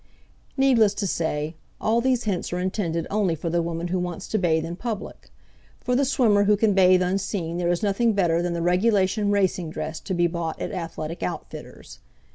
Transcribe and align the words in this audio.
Needless 0.57 0.95
to 0.95 1.05
say, 1.05 1.53
all 1.79 2.01
these 2.01 2.23
hints 2.23 2.51
are 2.51 2.57
intended 2.59 3.05
only 3.11 3.35
for 3.35 3.51
the 3.51 3.61
woman 3.61 3.89
who 3.89 3.99
wants 3.99 4.27
to 4.29 4.39
bathe 4.39 4.65
in 4.65 4.75
public; 4.75 5.29
for 5.79 5.95
the 5.95 6.05
swimmer 6.05 6.45
who 6.45 6.57
can 6.57 6.73
bathe 6.73 7.03
unseen 7.03 7.57
there 7.57 7.69
is 7.69 7.83
nothing 7.83 8.13
better 8.13 8.41
than 8.41 8.53
the 8.53 8.63
regulation 8.63 9.29
racing 9.29 9.69
dress 9.69 9.99
to 9.99 10.15
be 10.15 10.25
bought 10.25 10.59
at 10.59 10.71
athletic 10.71 11.21
outfitters. 11.21 11.99